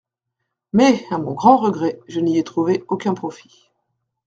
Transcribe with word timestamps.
Mais, 0.73 1.05
à 1.11 1.19
mon 1.19 1.33
grand 1.33 1.57
regret, 1.57 1.99
je 2.07 2.19
n’y 2.19 2.39
ai 2.39 2.43
trouvé 2.43 2.83
aucun 2.87 3.13
profit. 3.13 3.69